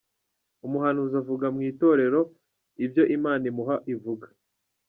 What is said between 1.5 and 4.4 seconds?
mu Itorero ibyo Imana imuha ivuga.